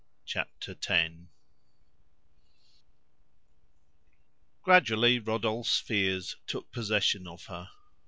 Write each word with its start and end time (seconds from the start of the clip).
Chapter 0.25 0.73
Ten 0.73 1.29
Gradually 4.63 5.19
Rodolphe's 5.19 5.79
fears 5.79 6.37
took 6.47 6.71
possession 6.71 7.27
of 7.27 7.45
her. 7.45 7.69